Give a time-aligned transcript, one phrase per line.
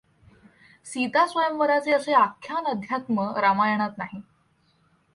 [0.85, 4.21] सीता स्वयंवराचे असे आख्यान अध्यात्म रामायणात नाही.